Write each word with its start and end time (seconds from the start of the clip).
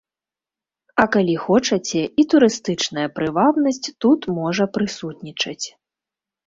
А 1.03 1.05
калі 1.15 1.35
хочаце, 1.43 2.01
і 2.23 2.27
турыстычная 2.35 3.07
прывабнасць 3.19 3.83
тут 4.01 4.21
можа 4.41 4.63
прысутнічаць. 4.81 5.65